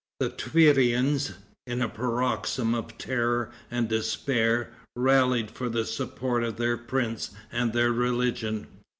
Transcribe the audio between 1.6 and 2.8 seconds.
in a paroxysm